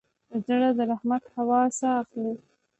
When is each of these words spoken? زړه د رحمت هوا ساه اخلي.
زړه 0.45 0.69
د 0.77 0.79
رحمت 0.91 1.23
هوا 1.35 1.61
ساه 1.79 1.95
اخلي. 2.03 2.33